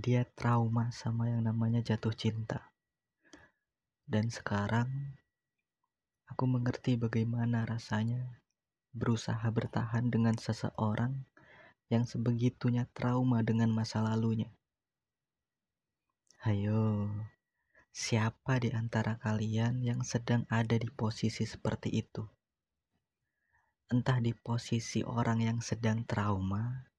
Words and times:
dia 0.00 0.24
trauma 0.24 0.88
sama 0.88 1.28
yang 1.28 1.44
namanya 1.44 1.84
jatuh 1.84 2.16
cinta. 2.16 2.72
Dan 4.08 4.32
sekarang 4.32 4.88
aku 6.24 6.48
mengerti 6.48 6.96
bagaimana 6.96 7.68
rasanya 7.68 8.40
berusaha 8.96 9.44
bertahan 9.52 10.08
dengan 10.08 10.40
seseorang 10.40 11.28
yang 11.92 12.08
sebegitunya 12.08 12.88
trauma 12.96 13.44
dengan 13.44 13.68
masa 13.68 14.00
lalunya. 14.00 14.48
Hayo, 16.40 17.12
siapa 17.92 18.56
di 18.64 18.72
antara 18.72 19.20
kalian 19.20 19.84
yang 19.84 20.00
sedang 20.00 20.48
ada 20.48 20.80
di 20.80 20.88
posisi 20.88 21.44
seperti 21.44 21.92
itu? 21.92 22.24
Entah 23.92 24.16
di 24.24 24.32
posisi 24.32 25.04
orang 25.04 25.44
yang 25.44 25.58
sedang 25.60 26.08
trauma, 26.08 26.90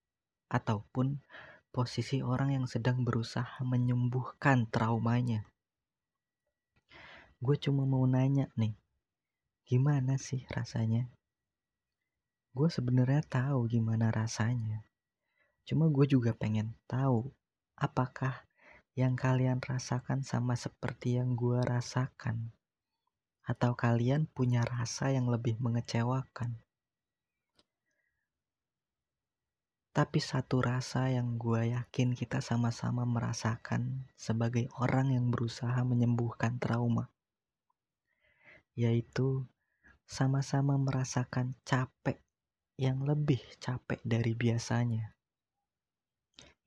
ataupun 0.52 1.24
posisi 1.72 2.20
orang 2.20 2.52
yang 2.52 2.66
sedang 2.68 3.08
berusaha 3.08 3.64
menyembuhkan 3.64 4.68
traumanya. 4.68 5.48
Gue 7.40 7.56
cuma 7.56 7.88
mau 7.88 8.04
nanya 8.04 8.52
nih, 8.60 8.76
gimana 9.66 10.20
sih 10.20 10.44
rasanya? 10.52 11.08
Gue 12.52 12.68
sebenarnya 12.68 13.24
tahu 13.24 13.72
gimana 13.72 14.12
rasanya. 14.12 14.84
Cuma 15.64 15.88
gue 15.88 16.04
juga 16.04 16.36
pengen 16.36 16.76
tahu 16.92 17.32
apakah 17.80 18.44
yang 18.92 19.16
kalian 19.16 19.64
rasakan 19.64 20.28
sama 20.28 20.60
seperti 20.60 21.16
yang 21.16 21.40
gue 21.40 21.64
rasakan. 21.64 22.52
Atau 23.48 23.74
kalian 23.80 24.28
punya 24.28 24.68
rasa 24.68 25.16
yang 25.16 25.32
lebih 25.32 25.56
mengecewakan. 25.64 26.60
Tapi 29.92 30.24
satu 30.24 30.64
rasa 30.64 31.12
yang 31.12 31.36
gue 31.36 31.76
yakin 31.76 32.16
kita 32.16 32.40
sama-sama 32.40 33.04
merasakan 33.04 34.08
sebagai 34.16 34.72
orang 34.80 35.12
yang 35.12 35.28
berusaha 35.28 35.84
menyembuhkan 35.84 36.56
trauma, 36.64 37.12
yaitu 38.72 39.44
sama-sama 40.08 40.80
merasakan 40.80 41.60
capek 41.68 42.24
yang 42.80 43.04
lebih 43.04 43.44
capek 43.60 44.00
dari 44.08 44.32
biasanya. 44.32 45.12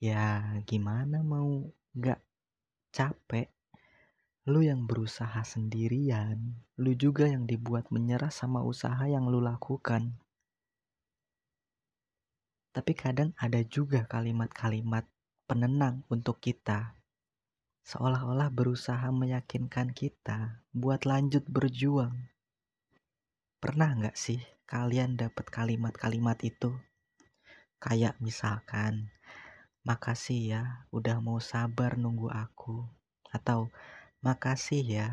Ya, 0.05 0.61
gimana 0.69 1.25
mau 1.25 1.73
gak 1.97 2.21
capek? 2.93 3.49
Lu 4.45 4.61
yang 4.61 4.85
berusaha 4.85 5.41
sendirian, 5.41 6.61
lu 6.77 6.93
juga 6.93 7.25
yang 7.25 7.49
dibuat 7.49 7.89
menyerah 7.89 8.29
sama 8.29 8.61
usaha 8.61 9.01
yang 9.09 9.33
lu 9.33 9.41
lakukan. 9.41 10.13
Tapi 12.75 12.91
kadang 12.99 13.31
ada 13.39 13.63
juga 13.63 14.03
kalimat-kalimat 14.11 15.07
penenang 15.47 16.03
untuk 16.11 16.43
kita. 16.43 16.99
Seolah-olah 17.87 18.51
berusaha 18.51 19.07
meyakinkan 19.15 19.95
kita 19.95 20.59
buat 20.75 21.07
lanjut 21.07 21.47
berjuang. 21.47 22.35
Pernah 23.63 23.95
nggak 23.95 24.19
sih 24.19 24.43
kalian 24.67 25.15
dapat 25.15 25.47
kalimat-kalimat 25.55 26.35
itu? 26.43 26.75
Kayak 27.79 28.19
misalkan, 28.19 29.15
makasih 29.87 30.41
ya 30.59 30.63
udah 30.91 31.23
mau 31.23 31.39
sabar 31.39 31.95
nunggu 31.95 32.27
aku. 32.35 32.91
Atau, 33.31 33.71
makasih 34.19 34.83
ya 34.83 35.09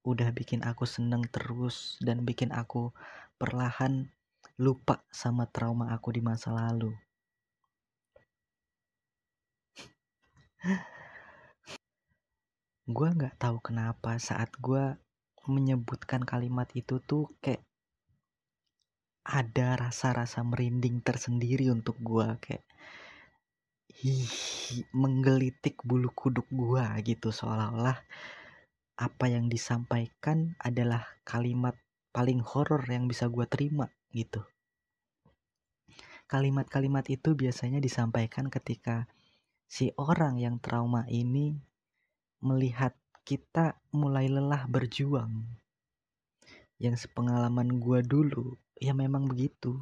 udah 0.00 0.32
bikin 0.32 0.64
aku 0.64 0.88
seneng 0.88 1.28
terus 1.28 2.00
dan 2.00 2.24
bikin 2.24 2.56
aku 2.56 2.96
perlahan 3.36 4.08
lupa 4.60 5.00
sama 5.08 5.48
trauma 5.48 5.88
aku 5.96 6.12
di 6.12 6.20
masa 6.20 6.52
lalu. 6.52 6.92
gue 12.90 13.08
nggak 13.16 13.38
tahu 13.38 13.62
kenapa 13.62 14.18
saat 14.18 14.50
gue 14.58 14.98
menyebutkan 15.48 16.26
kalimat 16.26 16.66
itu 16.74 16.98
tuh 17.00 17.30
kayak 17.38 17.62
ada 19.24 19.78
rasa-rasa 19.78 20.42
merinding 20.42 20.98
tersendiri 21.00 21.70
untuk 21.70 21.96
gue 22.02 22.28
kayak 22.42 22.66
hihi 23.94 24.84
menggelitik 24.90 25.78
bulu 25.86 26.10
kuduk 26.10 26.50
gue 26.50 26.82
gitu 27.06 27.30
seolah-olah 27.30 27.96
apa 29.00 29.24
yang 29.30 29.46
disampaikan 29.46 30.58
adalah 30.58 31.06
kalimat 31.24 31.78
paling 32.10 32.42
horor 32.42 32.82
yang 32.90 33.06
bisa 33.06 33.30
gue 33.30 33.46
terima 33.46 33.86
gitu. 34.10 34.42
Kalimat-kalimat 36.30 37.02
itu 37.10 37.34
biasanya 37.34 37.82
disampaikan 37.82 38.46
ketika 38.46 39.10
si 39.66 39.90
orang 39.98 40.38
yang 40.38 40.62
trauma 40.62 41.02
ini 41.10 41.58
melihat 42.38 42.94
kita 43.26 43.78
mulai 43.90 44.30
lelah 44.30 44.66
berjuang. 44.70 45.42
Yang 46.78 47.06
sepengalaman 47.10 47.82
gue 47.82 48.00
dulu, 48.06 48.56
ya 48.78 48.94
memang 48.94 49.26
begitu. 49.26 49.76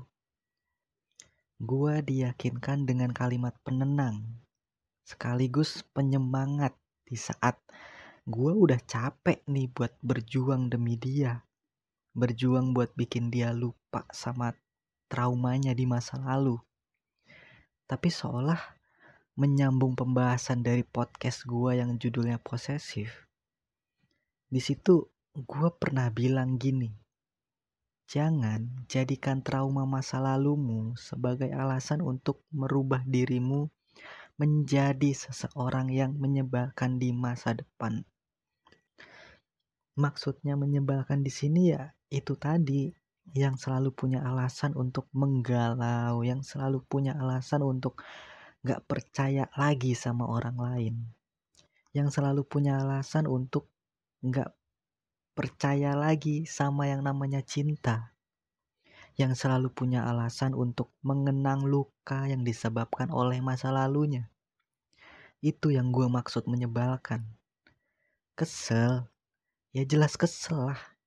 Gue 1.61 2.01
diyakinkan 2.01 2.89
dengan 2.89 3.13
kalimat 3.13 3.55
penenang, 3.63 4.25
sekaligus 5.05 5.85
penyemangat 5.93 6.75
di 7.05 7.17
saat 7.17 7.61
gue 8.29 8.53
udah 8.53 8.77
capek 8.85 9.41
nih 9.49 9.73
buat 9.73 9.97
berjuang 10.05 10.69
demi 10.69 11.01
dia 11.01 11.49
berjuang 12.19 12.75
buat 12.75 12.93
bikin 12.99 13.31
dia 13.31 13.55
lupa 13.55 13.78
sama 14.13 14.53
traumanya 15.09 15.73
di 15.73 15.89
masa 15.89 16.21
lalu. 16.21 16.61
Tapi 17.89 18.13
seolah 18.13 18.61
menyambung 19.39 19.97
pembahasan 19.97 20.61
dari 20.61 20.85
podcast 20.85 21.47
gue 21.47 21.79
yang 21.79 21.97
judulnya 21.97 22.43
posesif. 22.43 23.29
Di 24.51 24.61
situ 24.61 25.09
gue 25.33 25.69
pernah 25.79 26.11
bilang 26.11 26.59
gini, 26.59 26.91
jangan 28.11 28.85
jadikan 28.91 29.41
trauma 29.41 29.87
masa 29.87 30.19
lalumu 30.19 30.97
sebagai 30.99 31.55
alasan 31.55 32.03
untuk 32.03 32.43
merubah 32.51 33.05
dirimu 33.07 33.71
menjadi 34.39 35.15
seseorang 35.15 35.91
yang 35.91 36.19
menyebalkan 36.19 36.99
di 36.99 37.15
masa 37.15 37.55
depan. 37.55 38.03
Maksudnya 39.99 40.55
menyebalkan 40.55 41.27
di 41.27 41.33
sini 41.33 41.75
ya 41.75 41.91
itu 42.11 42.39
tadi 42.39 42.91
yang 43.35 43.57
selalu 43.57 43.93
punya 43.93 44.25
alasan 44.25 44.73
untuk 44.77 45.09
menggalau, 45.13 46.23
yang 46.25 46.41
selalu 46.41 46.85
punya 46.85 47.17
alasan 47.17 47.65
untuk 47.65 48.01
gak 48.63 48.85
percaya 48.89 49.49
lagi 49.57 49.93
sama 49.93 50.29
orang 50.29 50.57
lain, 50.57 50.95
yang 51.97 52.09
selalu 52.09 52.45
punya 52.45 52.81
alasan 52.81 53.29
untuk 53.29 53.69
gak 54.25 54.55
percaya 55.37 55.97
lagi 55.97 56.49
sama 56.49 56.89
yang 56.89 57.05
namanya 57.05 57.45
cinta, 57.45 58.13
yang 59.19 59.35
selalu 59.35 59.73
punya 59.73 60.07
alasan 60.07 60.55
untuk 60.55 60.95
mengenang 61.05 61.67
luka 61.67 62.29
yang 62.29 62.47
disebabkan 62.47 63.11
oleh 63.11 63.43
masa 63.43 63.75
lalunya. 63.75 64.31
Itu 65.39 65.71
yang 65.71 65.95
gue 65.95 66.11
maksud 66.11 66.51
menyebalkan. 66.51 67.23
Kesel, 68.35 69.07
ya 69.75 69.83
jelas 69.83 70.15
kesel 70.15 70.75
lah 70.75 70.99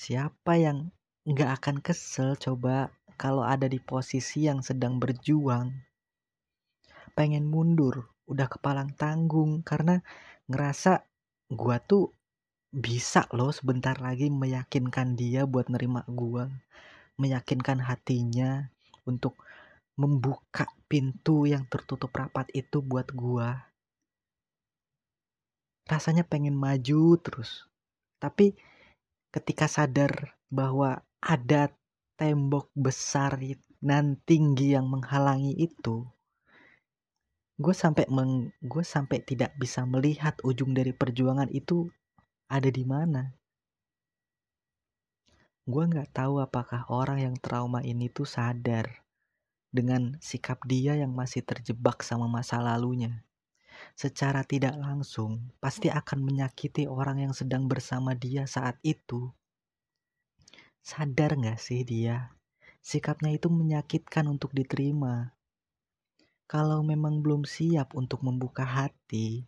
Siapa 0.00 0.56
yang 0.56 0.96
nggak 1.20 1.50
akan 1.60 1.76
kesel 1.84 2.32
coba 2.40 2.88
kalau 3.20 3.44
ada 3.44 3.68
di 3.68 3.76
posisi 3.76 4.48
yang 4.48 4.64
sedang 4.64 4.96
berjuang? 4.96 5.68
Pengen 7.12 7.44
mundur, 7.44 8.08
udah 8.24 8.48
kepalang 8.48 8.96
tanggung 8.96 9.60
karena 9.60 10.00
ngerasa 10.48 11.04
gua 11.52 11.76
tuh 11.76 12.16
bisa 12.72 13.28
loh 13.36 13.52
sebentar 13.52 13.98
lagi 14.00 14.32
meyakinkan 14.32 15.20
dia 15.20 15.44
buat 15.44 15.68
nerima 15.68 16.08
gua, 16.08 16.48
meyakinkan 17.20 17.84
hatinya 17.84 18.72
untuk 19.04 19.36
membuka 20.00 20.64
pintu 20.88 21.44
yang 21.44 21.68
tertutup 21.68 22.08
rapat 22.16 22.48
itu 22.56 22.80
buat 22.80 23.12
gua. 23.12 23.68
Rasanya 25.84 26.24
pengen 26.24 26.56
maju 26.56 27.20
terus. 27.20 27.68
Tapi 28.16 28.56
ketika 29.28 29.68
sadar 29.68 30.40
bahwa 30.48 31.04
ada 31.20 31.68
tembok 32.16 32.72
besar 32.72 33.36
dan 33.80 34.16
tinggi 34.24 34.72
yang 34.72 34.88
menghalangi 34.88 35.56
itu. 35.56 36.08
Gue 37.60 37.76
sampai 37.76 38.08
meng, 38.08 38.56
gue 38.64 38.80
sampai 38.80 39.20
tidak 39.20 39.52
bisa 39.60 39.84
melihat 39.84 40.32
ujung 40.40 40.72
dari 40.72 40.96
perjuangan 40.96 41.52
itu 41.52 41.92
ada 42.48 42.72
di 42.72 42.84
mana. 42.88 43.36
Gue 45.68 45.84
nggak 45.84 46.16
tahu 46.16 46.40
apakah 46.40 46.88
orang 46.88 47.20
yang 47.20 47.36
trauma 47.36 47.84
ini 47.84 48.08
tuh 48.08 48.24
sadar 48.24 49.04
dengan 49.68 50.16
sikap 50.24 50.64
dia 50.64 50.96
yang 50.96 51.12
masih 51.12 51.44
terjebak 51.44 52.00
sama 52.00 52.26
masa 52.26 52.64
lalunya. 52.64 53.22
Secara 53.92 54.40
tidak 54.44 54.76
langsung 54.80 55.52
pasti 55.60 55.92
akan 55.92 56.24
menyakiti 56.24 56.88
orang 56.88 57.28
yang 57.28 57.36
sedang 57.36 57.68
bersama 57.68 58.16
dia 58.16 58.48
saat 58.48 58.80
itu. 58.80 59.30
Sadar 60.80 61.36
gak 61.36 61.60
sih 61.60 61.84
dia? 61.84 62.32
Sikapnya 62.80 63.36
itu 63.36 63.52
menyakitkan 63.52 64.24
untuk 64.24 64.56
diterima. 64.56 65.36
Kalau 66.48 66.80
memang 66.82 67.20
belum 67.20 67.44
siap 67.44 67.92
untuk 67.92 68.24
membuka 68.24 68.64
hati, 68.64 69.44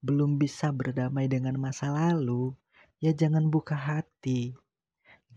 belum 0.00 0.38
bisa 0.38 0.70
berdamai 0.70 1.26
dengan 1.26 1.58
masa 1.58 1.90
lalu, 1.90 2.54
ya 3.02 3.10
jangan 3.12 3.50
buka 3.50 3.74
hati. 3.74 4.54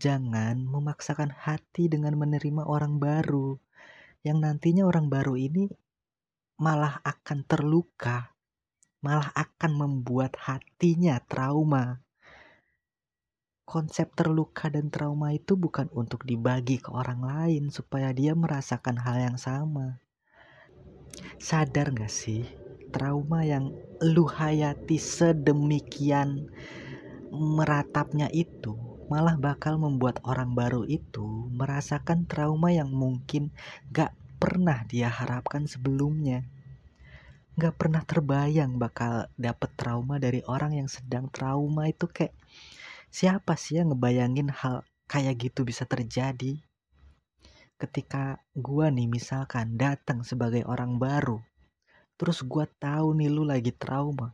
Jangan 0.00 0.64
memaksakan 0.64 1.34
hati 1.34 1.90
dengan 1.92 2.16
menerima 2.16 2.64
orang 2.64 2.96
baru, 2.96 3.58
yang 4.24 4.40
nantinya 4.40 4.88
orang 4.88 5.12
baru 5.12 5.36
ini 5.36 5.68
malah 6.56 7.04
akan 7.04 7.44
terluka, 7.44 8.32
malah 9.04 9.28
akan 9.32 9.72
membuat 9.76 10.40
hatinya 10.40 11.20
trauma. 11.24 12.00
Konsep 13.70 14.10
terluka 14.18 14.66
dan 14.66 14.90
trauma 14.90 15.30
itu 15.30 15.54
bukan 15.54 15.86
untuk 15.94 16.26
dibagi 16.26 16.82
ke 16.82 16.90
orang 16.90 17.22
lain 17.22 17.70
supaya 17.70 18.10
dia 18.10 18.34
merasakan 18.34 18.98
hal 18.98 19.30
yang 19.30 19.38
sama. 19.38 20.02
Sadar 21.38 21.94
gak 21.94 22.10
sih, 22.10 22.50
trauma 22.90 23.46
yang 23.46 23.70
lu 24.02 24.26
hayati 24.26 24.98
sedemikian 24.98 26.50
meratapnya 27.30 28.26
itu 28.34 28.74
malah 29.06 29.38
bakal 29.38 29.78
membuat 29.78 30.18
orang 30.26 30.50
baru 30.58 30.82
itu 30.90 31.46
merasakan 31.54 32.26
trauma 32.26 32.74
yang 32.74 32.90
mungkin 32.90 33.54
gak 33.94 34.10
pernah 34.42 34.82
dia 34.90 35.06
harapkan 35.06 35.70
sebelumnya. 35.70 36.42
Gak 37.54 37.78
pernah 37.78 38.02
terbayang 38.02 38.82
bakal 38.82 39.30
dapet 39.38 39.70
trauma 39.78 40.18
dari 40.18 40.42
orang 40.50 40.74
yang 40.74 40.90
sedang 40.90 41.30
trauma 41.30 41.86
itu 41.86 42.10
kayak 42.10 42.34
siapa 43.10 43.58
sih 43.58 43.82
yang 43.82 43.94
ngebayangin 43.94 44.48
hal 44.54 44.86
kayak 45.10 45.50
gitu 45.50 45.66
bisa 45.66 45.84
terjadi? 45.84 46.62
Ketika 47.76 48.38
gua 48.56 48.88
nih 48.88 49.10
misalkan 49.10 49.74
datang 49.74 50.24
sebagai 50.24 50.64
orang 50.64 50.96
baru, 50.96 51.42
terus 52.16 52.40
gua 52.46 52.64
tahu 52.78 53.18
nih 53.18 53.28
lu 53.28 53.42
lagi 53.44 53.74
trauma. 53.74 54.32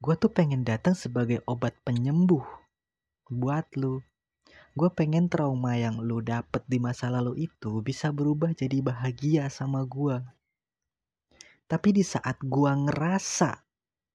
Gua 0.00 0.16
tuh 0.16 0.32
pengen 0.32 0.64
datang 0.64 0.92
sebagai 0.96 1.40
obat 1.44 1.76
penyembuh 1.84 2.44
buat 3.26 3.66
lu. 3.74 4.02
Gue 4.76 4.92
pengen 4.92 5.32
trauma 5.32 5.74
yang 5.74 5.98
lu 6.04 6.20
dapet 6.20 6.62
di 6.68 6.76
masa 6.76 7.08
lalu 7.08 7.48
itu 7.48 7.80
bisa 7.80 8.12
berubah 8.12 8.52
jadi 8.52 8.84
bahagia 8.84 9.48
sama 9.48 9.82
gue. 9.88 10.20
Tapi 11.66 11.88
di 11.96 12.04
saat 12.06 12.38
gue 12.44 12.72
ngerasa 12.86 13.66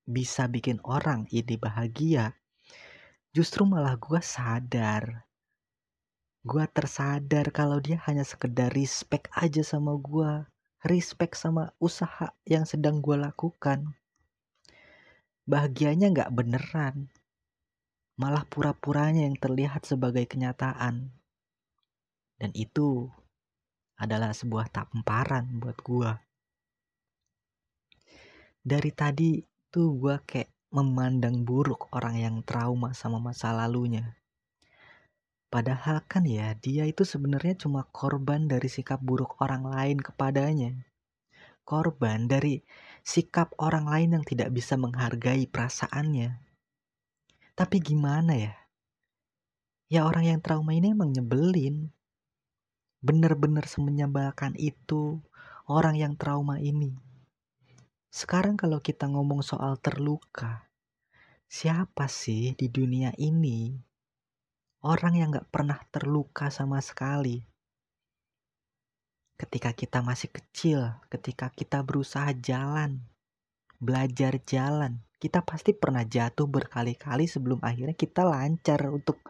bisa 0.07 0.47
bikin 0.47 0.79
orang 0.85 1.27
ini 1.33 1.57
bahagia, 1.59 2.37
justru 3.31 3.67
malah 3.67 3.99
gue 3.99 4.19
sadar. 4.23 5.27
Gue 6.41 6.65
tersadar 6.71 7.51
kalau 7.55 7.77
dia 7.83 7.99
hanya 8.07 8.23
sekedar 8.23 8.71
respect 8.71 9.27
aja 9.35 9.61
sama 9.61 9.95
gue. 9.99 10.47
Respect 10.81 11.37
sama 11.37 11.69
usaha 11.77 12.33
yang 12.45 12.65
sedang 12.65 13.03
gue 13.03 13.13
lakukan. 13.13 13.93
Bahagianya 15.45 16.09
gak 16.13 16.33
beneran 16.33 17.09
malah 18.21 18.45
pura-puranya 18.45 19.25
yang 19.25 19.33
terlihat 19.33 19.81
sebagai 19.81 20.29
kenyataan. 20.29 21.09
Dan 22.37 22.51
itu 22.53 23.09
adalah 23.97 24.29
sebuah 24.29 24.69
tamparan 24.69 25.57
buat 25.57 25.77
gua. 25.81 26.21
Dari 28.61 28.91
tadi 28.93 29.41
tuh 29.73 29.97
gua 29.97 30.21
kayak 30.21 30.53
memandang 30.71 31.43
buruk 31.43 31.91
orang 31.91 32.15
yang 32.15 32.35
trauma 32.47 32.95
sama 32.95 33.19
masa 33.19 33.51
lalunya. 33.51 34.15
Padahal 35.51 35.99
kan 36.07 36.23
ya 36.23 36.55
dia 36.55 36.87
itu 36.87 37.03
sebenarnya 37.03 37.67
cuma 37.67 37.83
korban 37.91 38.47
dari 38.47 38.71
sikap 38.71 39.03
buruk 39.03 39.35
orang 39.43 39.67
lain 39.67 39.99
kepadanya. 39.99 40.87
Korban 41.67 42.31
dari 42.31 42.63
sikap 43.03 43.51
orang 43.59 43.83
lain 43.83 44.09
yang 44.15 44.23
tidak 44.23 44.47
bisa 44.55 44.79
menghargai 44.79 45.43
perasaannya. 45.51 46.39
Tapi 47.51 47.77
gimana 47.83 48.33
ya? 48.39 48.55
Ya 49.91 50.07
orang 50.07 50.23
yang 50.23 50.39
trauma 50.39 50.71
ini 50.71 50.95
emang 50.95 51.11
nyebelin. 51.11 51.91
Bener-bener 53.03 53.67
semenyebalkan 53.67 54.55
itu 54.55 55.19
orang 55.67 55.99
yang 55.99 56.15
trauma 56.15 56.63
ini. 56.63 56.95
Sekarang 58.11 58.59
kalau 58.59 58.83
kita 58.83 59.07
ngomong 59.07 59.39
soal 59.39 59.79
terluka, 59.79 60.67
siapa 61.47 62.11
sih 62.11 62.51
di 62.59 62.67
dunia 62.67 63.15
ini 63.15 63.71
orang 64.83 65.15
yang 65.15 65.31
gak 65.31 65.47
pernah 65.47 65.79
terluka 65.95 66.51
sama 66.51 66.83
sekali? 66.83 67.39
Ketika 69.39 69.71
kita 69.71 70.03
masih 70.03 70.27
kecil, 70.27 70.91
ketika 71.07 71.55
kita 71.55 71.87
berusaha 71.87 72.35
jalan, 72.35 72.99
belajar 73.79 74.43
jalan, 74.43 74.99
kita 75.15 75.39
pasti 75.47 75.71
pernah 75.71 76.03
jatuh 76.03 76.51
berkali-kali 76.51 77.31
sebelum 77.31 77.63
akhirnya 77.63 77.95
kita 77.95 78.27
lancar 78.27 78.91
untuk 78.91 79.23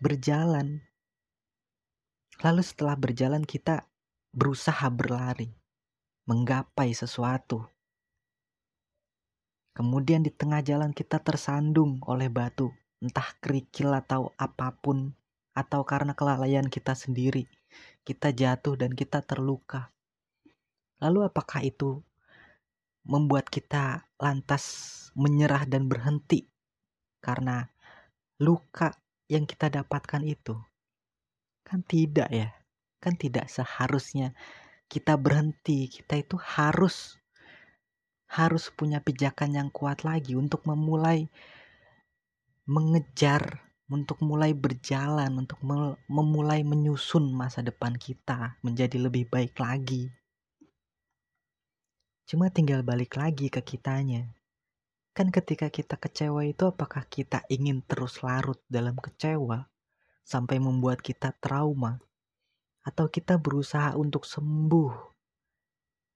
berjalan. 0.00 0.80
Lalu 2.40 2.62
setelah 2.64 2.96
berjalan 2.96 3.44
kita 3.44 3.84
berusaha 4.32 4.88
berlari, 4.88 5.52
menggapai 6.24 6.96
sesuatu. 6.96 7.73
Kemudian 9.74 10.22
di 10.22 10.30
tengah 10.30 10.62
jalan 10.62 10.94
kita 10.94 11.18
tersandung 11.18 11.98
oleh 12.06 12.30
batu, 12.30 12.70
entah 13.02 13.26
kerikil 13.42 13.90
atau 13.90 14.30
apa 14.38 14.70
pun, 14.78 15.10
atau 15.50 15.82
karena 15.82 16.14
kelalaian 16.14 16.70
kita 16.70 16.94
sendiri. 16.94 17.50
Kita 18.06 18.30
jatuh 18.30 18.78
dan 18.78 18.94
kita 18.94 19.26
terluka. 19.26 19.90
Lalu 21.02 21.26
apakah 21.26 21.66
itu 21.66 21.98
membuat 23.02 23.50
kita 23.50 24.06
lantas 24.22 24.64
menyerah 25.18 25.66
dan 25.66 25.90
berhenti 25.90 26.46
karena 27.18 27.66
luka 28.38 28.94
yang 29.26 29.42
kita 29.42 29.74
dapatkan 29.74 30.22
itu? 30.22 30.54
Kan 31.66 31.82
tidak 31.82 32.30
ya. 32.30 32.54
Kan 33.02 33.18
tidak 33.18 33.50
seharusnya 33.50 34.38
kita 34.86 35.18
berhenti. 35.18 35.90
Kita 35.90 36.14
itu 36.14 36.38
harus 36.38 37.18
harus 38.34 38.66
punya 38.74 38.98
pijakan 38.98 39.54
yang 39.54 39.70
kuat 39.70 40.02
lagi 40.02 40.34
untuk 40.34 40.66
memulai 40.66 41.30
mengejar, 42.66 43.62
untuk 43.86 44.18
mulai 44.26 44.50
berjalan, 44.50 45.30
untuk 45.38 45.62
memulai 46.10 46.66
menyusun 46.66 47.30
masa 47.30 47.62
depan 47.62 47.94
kita 47.94 48.58
menjadi 48.66 48.98
lebih 48.98 49.30
baik 49.30 49.54
lagi. 49.62 50.10
Cuma 52.26 52.50
tinggal 52.50 52.82
balik 52.82 53.14
lagi 53.14 53.46
ke 53.46 53.62
kitanya. 53.62 54.26
Kan 55.14 55.30
ketika 55.30 55.70
kita 55.70 55.94
kecewa 55.94 56.42
itu 56.42 56.66
apakah 56.66 57.06
kita 57.06 57.46
ingin 57.46 57.86
terus 57.86 58.18
larut 58.26 58.58
dalam 58.66 58.98
kecewa 58.98 59.70
sampai 60.26 60.58
membuat 60.58 60.98
kita 60.98 61.30
trauma? 61.38 62.02
Atau 62.82 63.06
kita 63.06 63.38
berusaha 63.38 63.94
untuk 63.94 64.26
sembuh? 64.26 65.14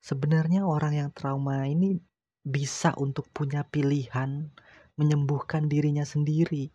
Sebenarnya 0.02 0.66
orang 0.66 0.98
yang 0.98 1.10
trauma 1.14 1.62
ini 1.68 2.07
bisa 2.48 2.96
untuk 2.96 3.28
punya 3.28 3.60
pilihan 3.68 4.48
menyembuhkan 4.96 5.68
dirinya 5.68 6.08
sendiri. 6.08 6.72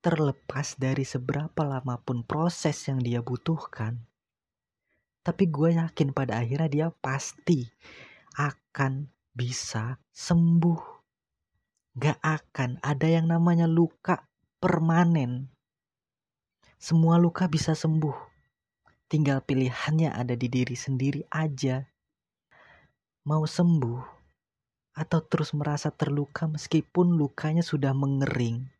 Terlepas 0.00 0.78
dari 0.80 1.02
seberapa 1.04 1.66
lama 1.66 1.98
pun 2.00 2.22
proses 2.24 2.78
yang 2.88 3.02
dia 3.02 3.20
butuhkan. 3.20 4.00
Tapi 5.20 5.44
gue 5.52 5.76
yakin 5.76 6.16
pada 6.16 6.40
akhirnya 6.40 6.70
dia 6.70 6.88
pasti 6.88 7.68
akan 8.38 9.10
bisa 9.36 10.00
sembuh. 10.14 10.80
Gak 12.00 12.22
akan 12.22 12.80
ada 12.80 13.08
yang 13.10 13.28
namanya 13.28 13.68
luka 13.68 14.24
permanen. 14.62 15.52
Semua 16.80 17.20
luka 17.20 17.44
bisa 17.50 17.76
sembuh. 17.76 18.16
Tinggal 19.10 19.44
pilihannya 19.44 20.14
ada 20.14 20.32
di 20.32 20.48
diri 20.48 20.78
sendiri 20.78 21.26
aja. 21.28 21.84
Mau 23.28 23.44
sembuh 23.44 24.19
atau 24.94 25.20
terus 25.22 25.52
merasa 25.52 25.90
terluka 25.90 26.46
meskipun 26.46 27.14
lukanya 27.14 27.62
sudah 27.62 27.94
mengering. 27.94 28.70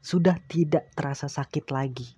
Sudah 0.00 0.38
tidak 0.48 0.92
terasa 0.96 1.28
sakit 1.28 1.68
lagi. 1.68 2.16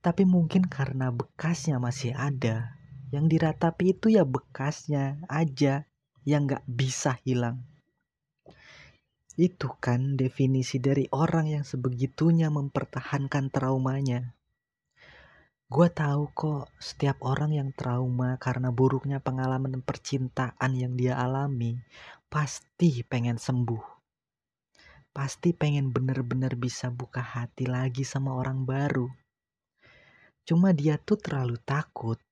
Tapi 0.00 0.22
mungkin 0.22 0.70
karena 0.70 1.10
bekasnya 1.10 1.82
masih 1.82 2.14
ada, 2.14 2.78
yang 3.10 3.26
diratapi 3.26 3.96
itu 3.96 4.14
ya 4.14 4.22
bekasnya 4.22 5.18
aja 5.26 5.88
yang 6.22 6.46
gak 6.46 6.62
bisa 6.68 7.18
hilang. 7.26 7.66
Itu 9.36 9.74
kan 9.82 10.16
definisi 10.16 10.80
dari 10.80 11.10
orang 11.12 11.50
yang 11.50 11.64
sebegitunya 11.66 12.48
mempertahankan 12.48 13.52
traumanya. 13.52 14.35
Gue 15.66 15.90
tahu 15.90 16.30
kok 16.30 16.70
setiap 16.78 17.26
orang 17.26 17.50
yang 17.50 17.74
trauma 17.74 18.38
karena 18.38 18.70
buruknya 18.70 19.18
pengalaman 19.18 19.82
percintaan 19.82 20.78
yang 20.78 20.94
dia 20.94 21.18
alami 21.18 21.82
pasti 22.30 23.02
pengen 23.02 23.34
sembuh. 23.34 23.82
Pasti 25.10 25.50
pengen 25.50 25.90
bener-bener 25.90 26.54
bisa 26.54 26.86
buka 26.94 27.18
hati 27.18 27.66
lagi 27.66 28.06
sama 28.06 28.38
orang 28.38 28.62
baru. 28.62 29.10
Cuma 30.46 30.70
dia 30.70 31.02
tuh 31.02 31.18
terlalu 31.18 31.58
takut 31.66 32.22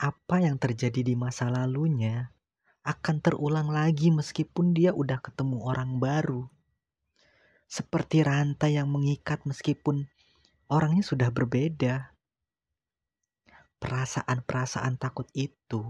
apa 0.00 0.40
yang 0.40 0.56
terjadi 0.56 1.04
di 1.04 1.12
masa 1.12 1.52
lalunya 1.52 2.32
akan 2.80 3.20
terulang 3.20 3.68
lagi 3.68 4.08
meskipun 4.08 4.72
dia 4.72 4.96
udah 4.96 5.20
ketemu 5.20 5.68
orang 5.68 6.00
baru. 6.00 6.48
Seperti 7.68 8.24
rantai 8.24 8.80
yang 8.80 8.88
mengikat 8.88 9.44
meskipun 9.44 10.08
orangnya 10.72 11.04
sudah 11.04 11.28
berbeda. 11.28 12.16
Perasaan-perasaan 13.78 14.98
takut 14.98 15.30
itu, 15.34 15.82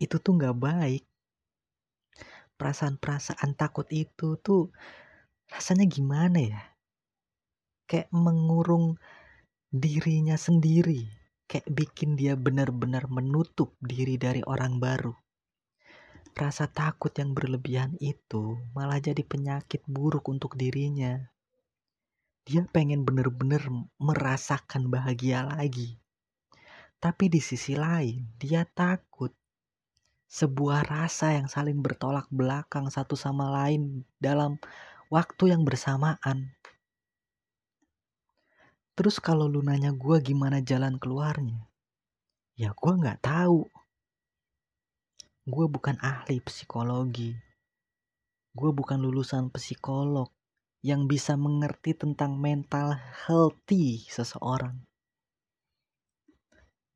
itu 0.00 0.16
tuh 0.16 0.32
gak 0.40 0.56
baik. 0.56 1.04
Perasaan-perasaan 2.56 3.52
takut 3.56 3.88
itu 3.92 4.40
tuh 4.40 4.72
rasanya 5.52 5.84
gimana 5.84 6.38
ya? 6.40 6.62
Kayak 7.84 8.08
mengurung 8.12 8.96
dirinya 9.68 10.40
sendiri. 10.40 11.08
Kayak 11.44 11.68
bikin 11.68 12.16
dia 12.16 12.32
benar-benar 12.34 13.12
menutup 13.12 13.76
diri 13.84 14.16
dari 14.16 14.40
orang 14.48 14.80
baru 14.80 15.12
Rasa 16.32 16.64
takut 16.64 17.12
yang 17.12 17.36
berlebihan 17.36 17.92
itu 18.00 18.56
malah 18.72 18.96
jadi 18.96 19.20
penyakit 19.20 19.84
buruk 19.84 20.32
untuk 20.32 20.56
dirinya. 20.56 21.28
Dia 22.48 22.64
pengen 22.72 23.04
bener-bener 23.04 23.60
merasakan 24.00 24.88
bahagia 24.88 25.44
lagi. 25.44 26.01
Tapi 27.02 27.26
di 27.26 27.42
sisi 27.42 27.74
lain, 27.74 28.38
dia 28.38 28.62
takut 28.62 29.34
sebuah 30.30 30.86
rasa 30.86 31.34
yang 31.34 31.50
saling 31.50 31.82
bertolak 31.82 32.30
belakang 32.30 32.86
satu 32.86 33.18
sama 33.18 33.50
lain 33.50 34.06
dalam 34.22 34.62
waktu 35.10 35.50
yang 35.50 35.66
bersamaan. 35.66 36.54
Terus 38.94 39.18
kalau 39.18 39.50
lu 39.50 39.66
nanya 39.66 39.90
gue 39.90 40.22
gimana 40.22 40.62
jalan 40.62 40.94
keluarnya, 41.02 41.66
ya 42.54 42.70
gue 42.70 42.92
nggak 42.94 43.18
tahu 43.18 43.66
gue 45.42 45.66
bukan 45.66 45.98
ahli 45.98 46.38
psikologi. 46.38 47.34
Gue 48.54 48.70
bukan 48.70 49.02
lulusan 49.02 49.50
psikolog 49.50 50.30
yang 50.86 51.10
bisa 51.10 51.34
mengerti 51.34 51.98
tentang 51.98 52.38
mental 52.38 52.94
healthy 53.26 54.06
seseorang. 54.06 54.91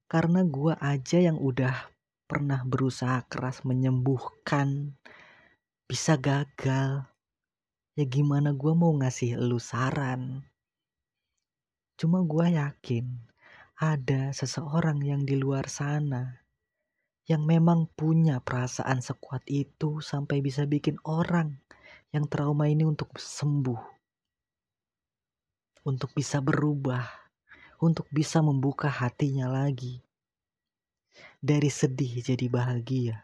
Karena 0.07 0.47
gue 0.47 0.75
aja 0.79 1.19
yang 1.19 1.39
udah 1.39 1.91
pernah 2.31 2.63
berusaha 2.63 3.27
keras 3.27 3.67
menyembuhkan, 3.67 4.95
bisa 5.87 6.15
gagal. 6.19 7.07
Ya 7.99 8.05
gimana 8.07 8.55
gue 8.55 8.73
mau 8.75 8.95
ngasih 8.95 9.39
lu 9.39 9.59
saran. 9.59 10.47
Cuma 11.99 12.23
gue 12.23 12.55
yakin 12.55 13.07
ada 13.77 14.31
seseorang 14.31 15.03
yang 15.03 15.27
di 15.27 15.35
luar 15.35 15.67
sana 15.67 16.47
yang 17.27 17.43
memang 17.43 17.91
punya 17.99 18.39
perasaan 18.39 19.03
sekuat 19.03 19.43
itu 19.51 19.99
sampai 19.99 20.39
bisa 20.39 20.63
bikin 20.63 20.95
orang 21.03 21.59
yang 22.15 22.31
trauma 22.31 22.71
ini 22.71 22.87
untuk 22.87 23.19
sembuh, 23.19 23.83
untuk 25.83 26.15
bisa 26.15 26.39
berubah, 26.39 27.26
untuk 27.83 28.09
bisa 28.09 28.41
membuka 28.41 28.89
hatinya 28.89 29.47
lagi 29.49 30.01
dari 31.41 31.71
sedih 31.71 32.25
jadi 32.25 32.47
bahagia. 32.49 33.17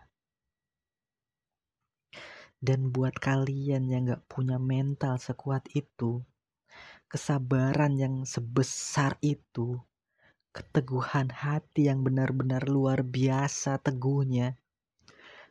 Dan 2.62 2.94
buat 2.94 3.18
kalian 3.18 3.90
yang 3.90 4.06
gak 4.06 4.22
punya 4.30 4.54
mental 4.62 5.18
sekuat 5.18 5.66
itu, 5.74 6.22
kesabaran 7.10 7.98
yang 7.98 8.22
sebesar 8.22 9.18
itu, 9.18 9.82
keteguhan 10.54 11.32
hati 11.34 11.90
yang 11.90 12.06
benar-benar 12.06 12.70
luar 12.70 13.02
biasa 13.02 13.82
teguhnya. 13.82 14.54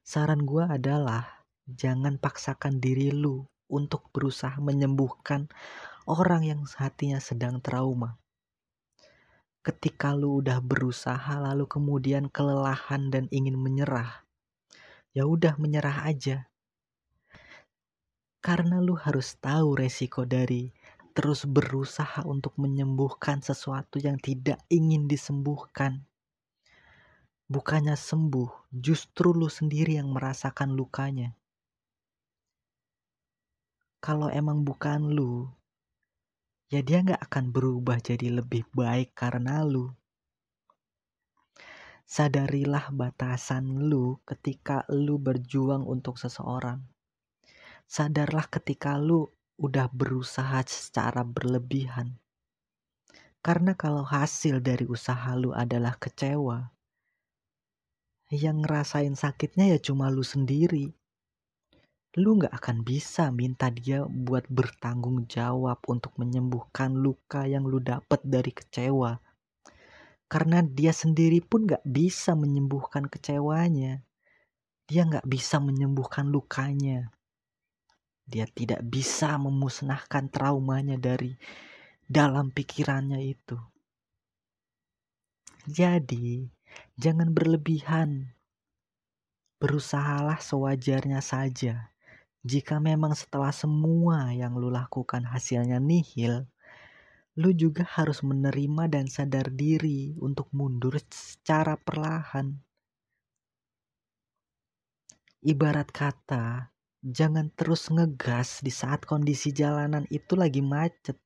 Saran 0.07 0.47
gue 0.47 0.63
adalah 0.63 1.43
jangan 1.67 2.15
paksakan 2.15 2.79
diri 2.79 3.11
lu 3.11 3.43
untuk 3.67 4.07
berusaha 4.15 4.55
menyembuhkan 4.63 5.51
orang 6.07 6.47
yang 6.47 6.61
hatinya 6.79 7.19
sedang 7.19 7.59
trauma. 7.59 8.20
Ketika 9.61 10.17
lu 10.17 10.41
udah 10.41 10.57
berusaha 10.57 11.37
lalu 11.37 11.69
kemudian 11.69 12.33
kelelahan 12.33 13.13
dan 13.13 13.29
ingin 13.29 13.61
menyerah, 13.61 14.25
ya 15.13 15.29
udah 15.29 15.53
menyerah 15.61 16.01
aja. 16.09 16.49
Karena 18.41 18.81
lu 18.81 18.97
harus 18.97 19.37
tahu 19.37 19.77
resiko 19.77 20.25
dari 20.25 20.73
terus 21.13 21.45
berusaha 21.45 22.25
untuk 22.25 22.57
menyembuhkan 22.57 23.45
sesuatu 23.45 24.01
yang 24.01 24.17
tidak 24.17 24.57
ingin 24.65 25.05
disembuhkan. 25.05 26.09
Bukannya 27.45 27.93
sembuh, 27.93 28.73
justru 28.73 29.29
lu 29.29 29.45
sendiri 29.45 30.01
yang 30.01 30.09
merasakan 30.09 30.73
lukanya. 30.73 31.37
Kalau 34.01 34.33
emang 34.33 34.65
bukan 34.65 35.13
lu, 35.13 35.45
ya 36.71 36.79
dia 36.79 37.03
nggak 37.03 37.19
akan 37.27 37.51
berubah 37.51 37.99
jadi 37.99 38.39
lebih 38.39 38.63
baik 38.71 39.11
karena 39.11 39.67
lu. 39.67 39.91
Sadarilah 42.07 42.91
batasan 42.95 43.91
lu 43.91 44.19
ketika 44.23 44.87
lu 44.87 45.19
berjuang 45.19 45.83
untuk 45.83 46.15
seseorang. 46.15 46.79
Sadarlah 47.91 48.47
ketika 48.47 48.95
lu 48.95 49.27
udah 49.59 49.91
berusaha 49.91 50.63
secara 50.63 51.27
berlebihan. 51.27 52.15
Karena 53.43 53.75
kalau 53.75 54.07
hasil 54.07 54.63
dari 54.63 54.87
usaha 54.87 55.35
lu 55.35 55.51
adalah 55.51 55.99
kecewa, 55.99 56.71
yang 58.31 58.63
ngerasain 58.63 59.11
sakitnya 59.19 59.75
ya 59.75 59.79
cuma 59.83 60.07
lu 60.07 60.23
sendiri. 60.23 60.95
Lu 62.19 62.35
gak 62.35 62.51
akan 62.51 62.83
bisa 62.83 63.31
minta 63.31 63.71
dia 63.71 64.03
buat 64.03 64.43
bertanggung 64.51 65.31
jawab 65.31 65.79
untuk 65.87 66.11
menyembuhkan 66.19 66.91
luka 66.91 67.47
yang 67.47 67.63
lu 67.63 67.79
dapet 67.79 68.19
dari 68.27 68.51
kecewa. 68.51 69.15
Karena 70.27 70.59
dia 70.59 70.91
sendiri 70.91 71.39
pun 71.39 71.63
gak 71.63 71.79
bisa 71.87 72.35
menyembuhkan 72.35 73.07
kecewanya. 73.07 74.03
Dia 74.91 75.07
gak 75.07 75.23
bisa 75.23 75.63
menyembuhkan 75.63 76.27
lukanya. 76.27 77.15
Dia 78.27 78.43
tidak 78.43 78.83
bisa 78.83 79.39
memusnahkan 79.39 80.27
traumanya 80.27 80.99
dari 80.99 81.39
dalam 82.11 82.51
pikirannya 82.51 83.23
itu. 83.23 83.55
Jadi, 85.63 86.43
jangan 86.99 87.31
berlebihan. 87.31 88.35
Berusahalah 89.63 90.43
sewajarnya 90.43 91.23
saja. 91.23 91.90
Jika 92.41 92.81
memang 92.81 93.13
setelah 93.13 93.53
semua 93.53 94.33
yang 94.33 94.57
lu 94.57 94.73
lakukan 94.73 95.21
hasilnya 95.29 95.77
nihil, 95.77 96.49
lu 97.37 97.53
juga 97.53 97.85
harus 97.85 98.25
menerima 98.25 98.89
dan 98.89 99.05
sadar 99.05 99.53
diri 99.53 100.17
untuk 100.17 100.49
mundur 100.49 100.97
secara 101.13 101.77
perlahan. 101.77 102.57
Ibarat 105.45 105.93
kata, 105.93 106.73
jangan 107.05 107.53
terus 107.53 107.93
ngegas 107.93 108.65
di 108.65 108.73
saat 108.73 109.05
kondisi 109.05 109.53
jalanan 109.53 110.09
itu 110.09 110.33
lagi 110.33 110.65
macet. 110.65 111.21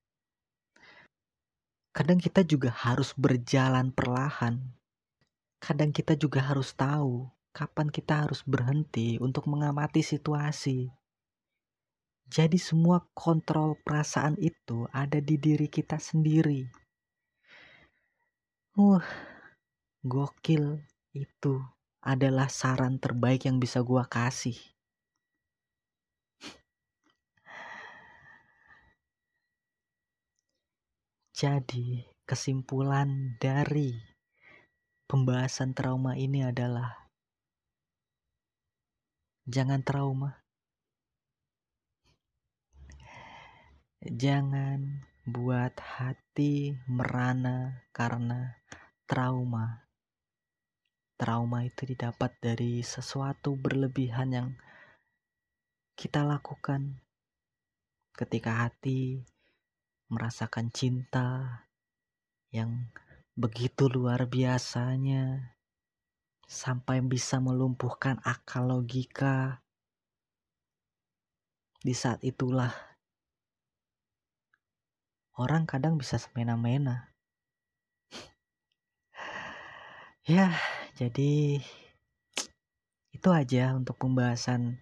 Kadang 1.95 2.19
kita 2.19 2.43
juga 2.43 2.75
harus 2.75 3.15
berjalan 3.15 3.87
perlahan. 3.95 4.59
Kadang 5.63 5.95
kita 5.95 6.19
juga 6.19 6.43
harus 6.43 6.75
tahu 6.75 7.31
kapan 7.55 7.87
kita 7.87 8.27
harus 8.27 8.43
berhenti 8.43 9.15
untuk 9.23 9.47
mengamati 9.47 10.03
situasi. 10.03 10.91
Jadi 12.25 12.57
semua 12.57 13.05
kontrol 13.13 13.77
perasaan 13.85 14.33
itu 14.41 14.89
ada 14.89 15.21
di 15.21 15.37
diri 15.37 15.69
kita 15.69 16.01
sendiri. 16.01 16.65
Uh, 18.75 18.99
gokil 20.01 20.81
itu 21.13 21.61
adalah 22.01 22.49
saran 22.49 22.97
terbaik 22.97 23.45
yang 23.45 23.61
bisa 23.61 23.85
gua 23.85 24.09
kasih. 24.09 24.57
Jadi, 31.35 32.07
kesimpulan 32.23 33.35
dari 33.35 33.91
pembahasan 35.03 35.75
trauma 35.75 36.15
ini 36.15 36.47
adalah 36.47 37.11
jangan 39.43 39.83
trauma. 39.83 40.44
Jangan 44.05 45.01
buat 45.25 45.81
hati 45.81 46.77
merana 46.85 47.89
karena 47.89 48.53
trauma. 49.09 49.89
Trauma 51.17 51.65
itu 51.65 51.89
didapat 51.89 52.37
dari 52.37 52.85
sesuatu 52.85 53.57
berlebihan 53.57 54.29
yang 54.29 54.49
kita 55.97 56.21
lakukan 56.21 57.01
ketika 58.13 58.69
hati 58.69 59.25
merasakan 60.13 60.69
cinta 60.69 61.65
yang 62.53 62.93
begitu 63.33 63.89
luar 63.89 64.29
biasanya 64.29 65.57
sampai 66.45 67.01
bisa 67.01 67.41
melumpuhkan 67.41 68.21
akal 68.21 68.69
logika. 68.69 69.65
Di 71.81 71.97
saat 71.97 72.21
itulah 72.21 72.94
orang 75.35 75.67
kadang 75.67 75.99
bisa 75.99 76.15
semena-mena. 76.15 77.11
ya, 80.31 80.55
jadi 80.95 81.59
itu 83.11 83.29
aja 83.31 83.75
untuk 83.75 83.99
pembahasan 83.99 84.79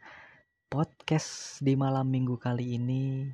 podcast 0.70 1.62
di 1.62 1.74
malam 1.74 2.10
minggu 2.10 2.38
kali 2.38 2.78
ini. 2.78 3.30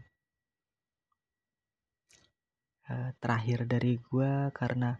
Eh, 2.90 3.12
terakhir 3.22 3.70
dari 3.70 4.02
gue 4.02 4.50
karena 4.50 4.98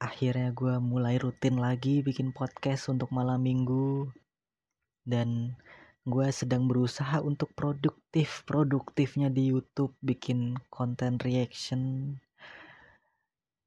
akhirnya 0.00 0.52
gue 0.52 0.76
mulai 0.80 1.16
rutin 1.16 1.56
lagi 1.60 2.04
bikin 2.04 2.32
podcast 2.32 2.92
untuk 2.92 3.08
malam 3.12 3.40
minggu 3.40 4.08
dan 5.04 5.56
gue 6.10 6.28
sedang 6.34 6.66
berusaha 6.66 7.22
untuk 7.22 7.54
produktif 7.54 8.42
produktifnya 8.44 9.30
di 9.30 9.54
YouTube 9.54 9.94
bikin 10.02 10.58
konten 10.68 11.16
reaction 11.22 12.18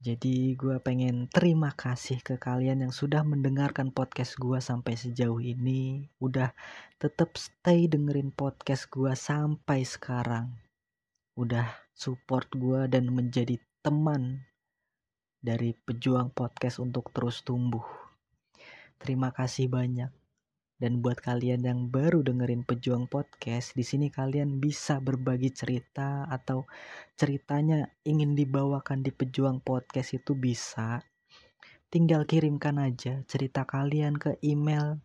jadi 0.04 0.52
gue 0.60 0.84
pengen 0.84 1.32
terima 1.32 1.72
kasih 1.72 2.20
ke 2.20 2.36
kalian 2.36 2.84
yang 2.84 2.92
sudah 2.92 3.24
mendengarkan 3.24 3.88
podcast 3.88 4.36
gue 4.36 4.60
sampai 4.60 5.00
sejauh 5.00 5.40
ini. 5.40 6.12
Udah 6.20 6.52
tetap 7.00 7.40
stay 7.40 7.88
dengerin 7.88 8.36
podcast 8.36 8.92
gue 8.92 9.16
sampai 9.16 9.88
sekarang. 9.88 10.60
Udah 11.40 11.72
support 11.96 12.52
gue 12.52 12.84
dan 12.92 13.16
menjadi 13.16 13.56
teman 13.80 14.44
dari 15.40 15.72
pejuang 15.72 16.36
podcast 16.36 16.84
untuk 16.84 17.08
terus 17.16 17.40
tumbuh. 17.40 17.88
Terima 19.00 19.32
kasih 19.32 19.72
banyak. 19.72 20.23
Dan 20.84 21.00
buat 21.00 21.24
kalian 21.24 21.64
yang 21.64 21.88
baru 21.88 22.28
dengerin 22.28 22.68
Pejuang 22.68 23.08
Podcast, 23.08 23.72
di 23.72 23.88
sini 23.88 24.12
kalian 24.12 24.60
bisa 24.60 25.00
berbagi 25.00 25.48
cerita 25.56 26.28
atau 26.28 26.68
ceritanya 27.16 27.88
ingin 28.04 28.36
dibawakan 28.36 29.00
di 29.00 29.16
Pejuang 29.16 29.64
Podcast 29.64 30.12
itu 30.12 30.36
bisa. 30.36 31.00
Tinggal 31.88 32.28
kirimkan 32.28 32.84
aja 32.84 33.24
cerita 33.32 33.64
kalian 33.64 34.20
ke 34.20 34.36
email. 34.44 35.00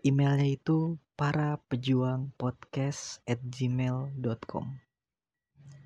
Emailnya 0.00 0.56
itu 0.56 0.96
para 1.20 1.60
pejuang 1.68 2.32
podcast 2.40 3.20
at 3.28 3.44
gmail.com 3.44 4.83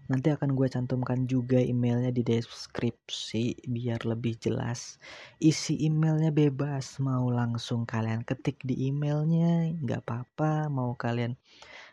Nanti 0.09 0.33
akan 0.33 0.57
gue 0.57 0.73
cantumkan 0.73 1.29
juga 1.29 1.61
emailnya 1.61 2.09
di 2.09 2.25
deskripsi 2.25 3.69
biar 3.69 4.09
lebih 4.09 4.41
jelas. 4.41 4.97
Isi 5.37 5.77
emailnya 5.85 6.33
bebas, 6.33 6.97
mau 6.97 7.29
langsung 7.29 7.85
kalian 7.85 8.25
ketik 8.25 8.65
di 8.65 8.89
emailnya 8.89 9.69
nggak 9.77 10.01
apa-apa, 10.09 10.73
mau 10.73 10.97
kalian 10.97 11.37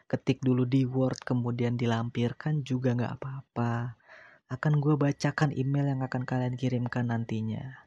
ketik 0.07 0.39
dulu 0.39 0.63
di 0.63 0.87
Word 0.87 1.27
kemudian 1.27 1.75
dilampirkan 1.75 2.63
juga 2.63 2.95
nggak 2.95 3.13
apa-apa. 3.19 3.99
Akan 4.47 4.79
gue 4.79 4.95
bacakan 4.95 5.51
email 5.51 5.91
yang 5.91 5.99
akan 5.99 6.23
kalian 6.23 6.55
kirimkan 6.55 7.11
nantinya. 7.11 7.83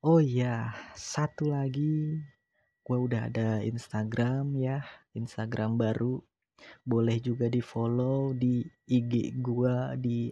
Oh 0.00 0.18
iya, 0.18 0.72
satu 0.96 1.52
lagi, 1.52 2.24
gue 2.88 2.98
udah 2.98 3.28
ada 3.28 3.60
Instagram 3.60 4.56
ya, 4.56 4.80
Instagram 5.12 5.76
baru 5.76 6.24
boleh 6.86 7.18
juga 7.22 7.46
di 7.48 7.60
follow 7.62 8.34
di 8.36 8.62
IG 8.88 9.38
gua 9.40 9.94
di 9.98 10.30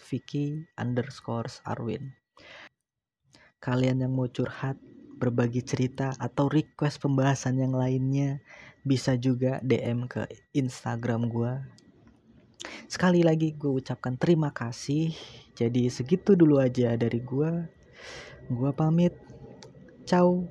@vicky 0.00 0.66
underscore 0.76 1.48
arwin 1.66 2.12
kalian 3.58 4.04
yang 4.06 4.12
mau 4.14 4.28
curhat 4.30 4.78
berbagi 5.16 5.64
cerita 5.64 6.12
atau 6.20 6.46
request 6.46 7.00
pembahasan 7.00 7.56
yang 7.56 7.72
lainnya 7.72 8.44
bisa 8.86 9.18
juga 9.18 9.58
DM 9.66 10.06
ke 10.06 10.28
Instagram 10.54 11.26
gua. 11.26 11.66
Sekali 12.86 13.26
lagi 13.26 13.50
gue 13.58 13.72
ucapkan 13.82 14.14
terima 14.14 14.54
kasih. 14.54 15.10
Jadi 15.58 15.90
segitu 15.90 16.38
dulu 16.38 16.62
aja 16.62 16.94
dari 16.94 17.18
gua. 17.18 17.66
Gua 18.46 18.70
pamit. 18.70 19.16
Ciao 20.06 20.46